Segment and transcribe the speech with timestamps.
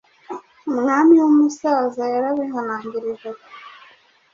[0.69, 3.51] Umwami w’umusaza yarabihanangirije ati,